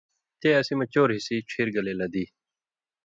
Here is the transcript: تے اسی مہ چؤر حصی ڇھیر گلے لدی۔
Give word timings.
تے 0.39 0.49
اسی 0.59 0.73
مہ 0.77 0.85
چؤر 0.93 1.09
حصی 1.15 1.37
ڇھیر 1.49 1.67
گلے 1.75 1.93
لدی۔ 1.99 2.25